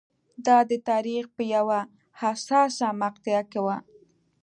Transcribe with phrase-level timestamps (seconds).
[0.45, 1.79] دا د تاریخ په یوه
[2.19, 3.67] حساسه مقطعه کې و.